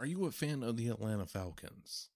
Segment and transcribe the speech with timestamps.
[0.00, 2.08] Are you a fan of the Atlanta Falcons?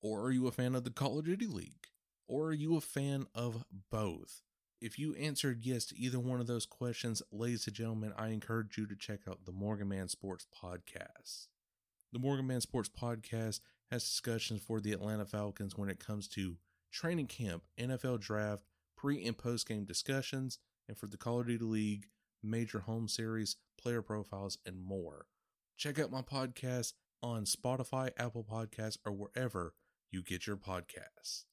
[0.00, 1.88] Or are you a fan of the Call of Duty League?
[2.28, 4.42] Or are you a fan of both?
[4.80, 8.78] If you answered yes to either one of those questions, ladies and gentlemen, I encourage
[8.78, 11.48] you to check out the Morgan Man Sports Podcast.
[12.12, 13.58] The Morgan Man Sports Podcast
[13.90, 16.58] has discussions for the Atlanta Falcons when it comes to
[16.92, 18.62] training camp, NFL draft,
[18.96, 22.06] pre and post game discussions, and for the Call of Duty League,
[22.40, 25.26] major home series, player profiles, and more.
[25.76, 29.74] Check out my podcast on Spotify, Apple Podcasts, or wherever
[30.10, 31.44] you get your podcasts.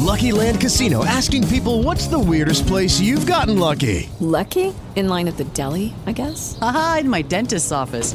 [0.00, 4.08] Lucky Land Casino asking people what's the weirdest place you've gotten lucky?
[4.18, 4.74] Lucky?
[4.96, 6.58] In line at the deli, I guess?
[6.60, 8.14] Aha, in my dentist's office.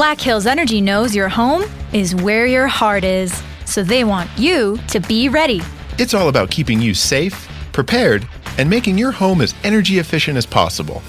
[0.00, 1.62] Black Hills Energy knows your home
[1.92, 5.60] is where your heart is, so they want you to be ready.
[5.98, 10.46] It's all about keeping you safe, prepared, and making your home as energy efficient as
[10.46, 11.02] possible.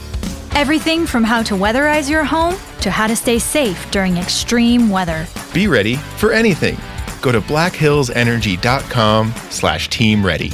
[0.55, 5.25] Everything from how to weatherize your home to how to stay safe during extreme weather.
[5.53, 6.77] Be ready for anything.
[7.21, 10.51] Go to blackhillsenergy.com slash team ready.